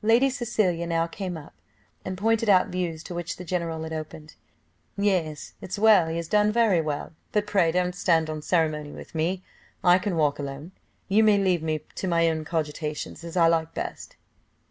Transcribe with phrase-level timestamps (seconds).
[0.00, 1.52] Lady Cecilia now came up,
[2.02, 4.34] and pointed out views to which the general had opened.
[4.96, 9.14] "Yes, it's well, he has done very well, but pray don't stand on ceremony with
[9.14, 9.42] me.
[9.84, 10.72] I can walk alone,
[11.08, 14.16] you may leave me to my own cogitations, as I like best."